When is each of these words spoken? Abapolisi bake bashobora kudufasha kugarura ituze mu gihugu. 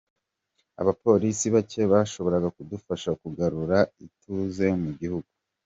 Abapolisi 0.81 1.45
bake 1.55 1.81
bashobora 1.91 2.37
kudufasha 2.55 3.09
kugarura 3.21 3.77
ituze 4.05 4.65
mu 4.81 4.91
gihugu. 4.99 5.29